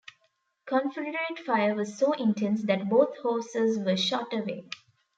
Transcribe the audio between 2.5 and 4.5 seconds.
that both hawsers were shot